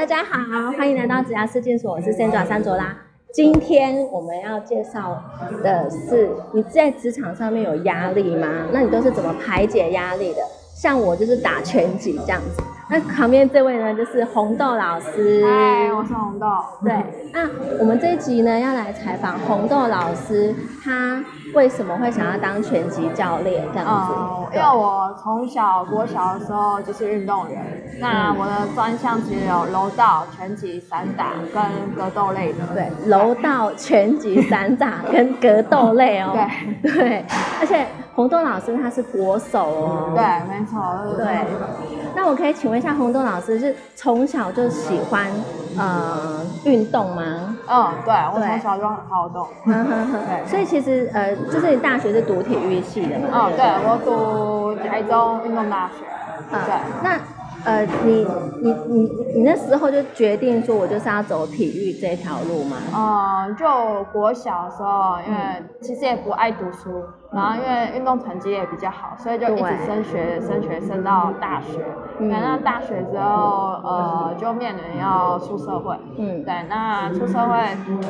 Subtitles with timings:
[0.00, 2.96] 大家好，欢迎来到植牙试镜所，我是 Sandra 山卓拉。
[3.34, 5.22] 今天我们要介绍
[5.62, 8.48] 的是，你在职场上面有压力吗？
[8.72, 10.40] 那你都是怎么排解压力的？
[10.74, 12.62] 像我就是打拳击这样子。
[12.92, 15.44] 那旁边这位呢，就是红豆老师。
[15.46, 16.46] 嗨，我是红豆。
[16.82, 16.92] 对，
[17.32, 21.22] 那我们这一集呢，要来采访红豆老师，他
[21.54, 24.12] 为什么会想要当拳击教练这样子？
[24.12, 27.64] 嗯，因为我从小国小的时候就是运动员，
[28.00, 32.58] 那我的专项只有柔道、拳击、散打跟格斗类的。
[32.74, 36.32] 对，柔道、拳击、散打跟格斗类哦。
[36.82, 37.24] 对对，
[37.60, 37.86] 而且
[38.16, 40.12] 红豆老师他是国手哦。
[40.16, 40.82] 对，没错。
[41.16, 41.46] 对，
[42.14, 42.80] 那我可以请问。
[42.80, 45.30] 像红豆老师是从小就喜欢
[45.78, 47.56] 呃运动吗？
[47.68, 49.46] 嗯，对，我从小就很好动。
[49.66, 53.28] 对，所以其实呃，就是你大学是读体育系的嘛？
[53.32, 56.04] 嗯，对，我读台中运动大学。
[56.50, 57.18] 对，那。
[57.62, 58.26] 呃，你
[58.62, 59.02] 你你
[59.36, 62.78] 你那时候就决定说，我就是要走体育这条路吗？
[62.96, 65.38] 嗯，就国小的时候，因为
[65.82, 71.78] 其实也不爱读书，然后因为运动成绩也比较好，所以就一直升学，升学升到大学。
[72.18, 75.96] 对，那大学之后，呃，就面临要出社会。
[76.18, 77.54] 嗯，对，那出社会，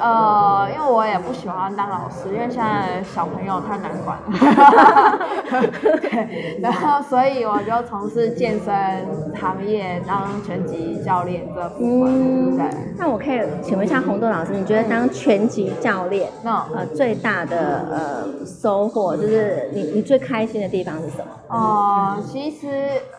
[0.00, 4.18] 呃，因为我也不喜欢当老师，因为现在小朋友太难管。
[6.00, 8.74] 对，然后所以我就从事健身。
[9.34, 12.64] 行业当拳击教练这部分，对。
[12.96, 21.26] 那我可以请问一下红豆老师，你觉得当拳击教练，那呃最大的呃收获就是你你最开心的地方是什么？
[21.48, 22.66] 哦，其实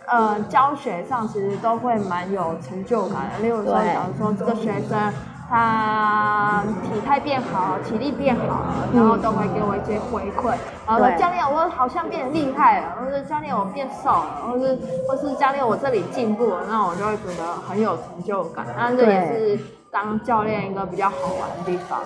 [0.07, 3.39] 呃教学上其实都会蛮有成就感的。
[3.41, 5.13] 例如说，假如说这个学生。
[5.47, 10.55] 他体态变好，体力变好了，然后都会给我一些回馈，
[10.87, 14.75] 然后说教练我好像变厉害了，或者教练我变瘦了，或是
[15.07, 19.59] 或是教练我这里进步了，那我就会觉得很有成就感，那这也是。
[19.95, 22.01] 当教练一个比较好玩的地方，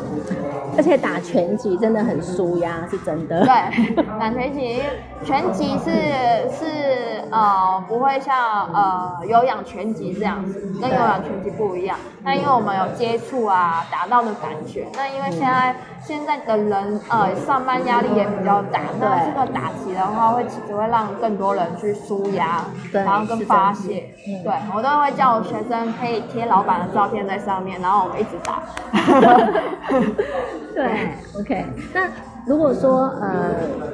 [0.77, 3.43] 而且打拳击真的很舒压，是真的。
[3.43, 4.79] 对，打拳击，
[5.23, 5.91] 拳击是
[6.49, 11.97] 是呃不会像呃有氧拳击这样子，跟有氧拳击不一样。
[12.23, 14.87] 那因为我们有接触啊，打到的感觉。
[14.95, 24.15] 那因为现在现在的人呃上班压力也比较大，那这个打击的话会只会让更多人去舒压，然后跟发泄。
[24.43, 27.79] 对我都会叫学生可以贴老板的照片在上面。
[27.81, 28.61] 然后我们一直打，
[30.73, 31.09] 对
[31.39, 31.65] ，OK。
[31.93, 32.01] 那
[32.45, 33.53] 如果说呃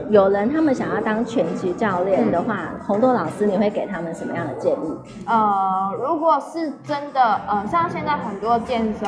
[0.09, 4.97] 有人他们想要当拳击教练的话，红豆老师你会给他们什么样的建议？
[5.25, 9.07] 呃，如果是真的，呃，像现在很多健身。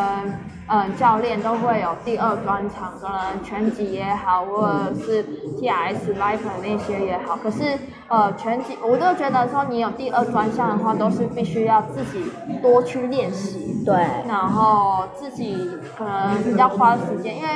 [0.70, 5.24] 嗯，教练都会有第二专场，可能拳击也好，或者是
[5.58, 7.38] T S Life 那些也好。
[7.42, 7.78] 可是，
[8.10, 12.30] 呃，拳击我都觉得说，你有第二专项的话，都是必须要自己
[12.62, 13.96] 多去练习，对，
[14.28, 17.48] 然后自己可能比较花时间，因为。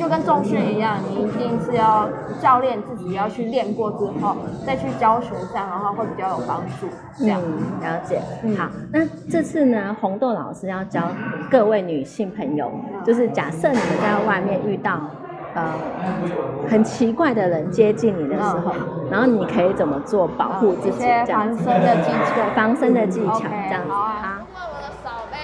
[0.00, 2.08] 就跟重训一样，你一定是要
[2.40, 4.34] 教练自己要去练过之后，
[4.66, 6.86] 再去教学上的话会比较有帮助。
[7.18, 7.38] 这样
[7.82, 8.18] 了解。
[8.56, 11.02] 好，那这次呢，红豆老师要教
[11.50, 12.72] 各位女性朋友，
[13.04, 15.00] 就是假设你们在外面遇到
[15.52, 15.70] 呃
[16.70, 18.72] 很奇怪的人接近你的时候，
[19.10, 21.00] 然后你可以怎么做保护自己？
[21.00, 23.90] 这样 防身的技巧，防身的技巧这样子。
[23.90, 24.38] 好。
[24.38, 25.36] 如果我的手被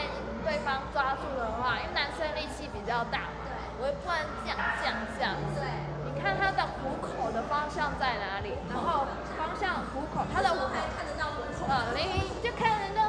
[0.46, 3.35] 对方抓住的话，因为男生力气比较大。
[3.78, 5.68] 我会突然这样这样这样，对，
[6.04, 8.56] 你看它的虎口的方向在哪里？
[8.72, 9.04] 然后
[9.36, 13.05] 方向虎口，它的虎口看得到虎口，呃，你就看着那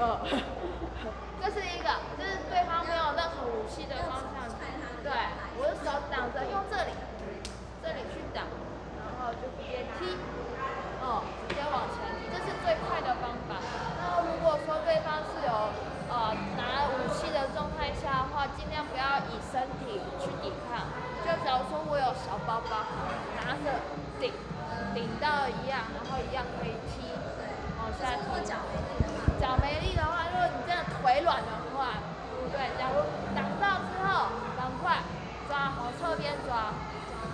[0.00, 4.48] 呃，这是一个，就是对方没有任何武器的方向，
[5.04, 5.12] 对，
[5.60, 6.40] 我的手掌在，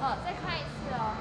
[0.06, 1.18] 哦，再看一次哦，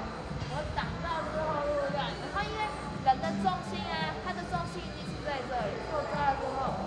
[0.54, 2.62] 我挡到之后路段，然后因为
[3.02, 6.86] 人的重心啊，他的重心一定是在这里，所以我到之后，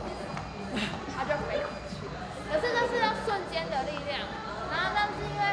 [1.12, 2.24] 他就飞过去了。
[2.48, 4.24] 可是那是要瞬间的力量，
[4.72, 5.44] 然后但是因为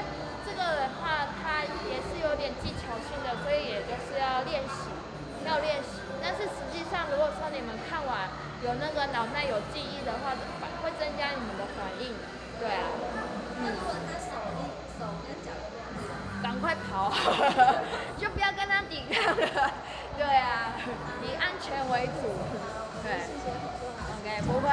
[0.47, 4.95] 这个的话，他也是有点技巧性的，所以也就是要练习，
[5.43, 5.99] 要练习。
[6.23, 8.31] 但是实际上，如果说你们看完
[8.63, 10.31] 有那个脑袋有记忆的话，
[10.63, 12.15] 反会增加你们的反应，
[12.63, 12.87] 对啊，
[13.59, 14.26] 嗯。
[14.99, 17.11] 手跟脚都这样子，赶快跑，
[18.19, 19.71] 就不要跟他抵抗了。
[20.17, 20.73] 对啊，
[21.23, 22.33] 以安全为主。
[23.03, 23.23] 对。
[24.13, 24.69] ，OK，不会。